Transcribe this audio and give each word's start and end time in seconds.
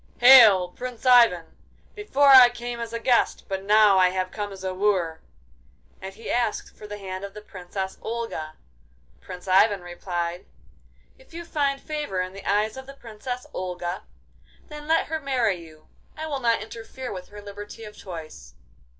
'Hail, 0.17 0.69
Prince 0.69 1.05
Ivan! 1.05 1.55
Before 1.93 2.29
I 2.29 2.49
came 2.49 2.79
as 2.79 2.91
a 2.91 2.97
guest, 2.97 3.45
but 3.47 3.61
now 3.63 3.99
I 3.99 4.09
have 4.09 4.31
come 4.31 4.51
as 4.51 4.63
a 4.63 4.73
wooer!' 4.73 5.21
And 6.01 6.11
he 6.15 6.27
asked 6.31 6.75
for 6.75 6.87
the 6.87 6.97
hand 6.97 7.23
of 7.23 7.35
the 7.35 7.41
Princess 7.43 7.99
Olga. 8.01 8.55
Prince 9.21 9.47
Ivan 9.47 9.81
replied: 9.81 10.47
'If 11.19 11.35
you 11.35 11.45
find 11.45 11.79
favour 11.79 12.19
in 12.19 12.33
the 12.33 12.49
eyes 12.49 12.77
of 12.77 12.87
the 12.87 12.95
Princess 12.95 13.45
Olga, 13.53 14.01
then 14.69 14.87
let 14.87 15.05
her 15.05 15.19
marry 15.19 15.57
you. 15.63 15.87
I 16.17 16.25
will 16.25 16.39
not 16.39 16.63
interfere 16.63 17.13
with 17.13 17.27
her 17.27 17.39
liberty 17.39 17.83
of 17.83 17.95
choice. 17.95 18.55